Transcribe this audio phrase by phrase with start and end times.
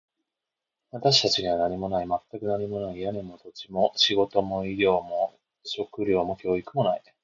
[0.91, 2.07] 私たちには何もない。
[2.07, 3.01] 全く何もない。
[3.01, 7.03] 屋根も、土地も、仕事も、医療も、食料も、教育もない。